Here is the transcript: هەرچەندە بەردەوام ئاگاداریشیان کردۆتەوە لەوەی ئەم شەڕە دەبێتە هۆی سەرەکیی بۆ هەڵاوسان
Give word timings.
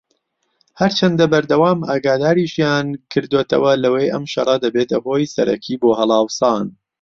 هەرچەندە 0.79 1.25
بەردەوام 1.33 1.79
ئاگاداریشیان 1.89 2.87
کردۆتەوە 3.11 3.71
لەوەی 3.83 4.11
ئەم 4.13 4.23
شەڕە 4.31 4.55
دەبێتە 4.63 4.97
هۆی 5.05 5.31
سەرەکیی 5.35 5.79
بۆ 5.81 5.89
هەڵاوسان 5.99 6.65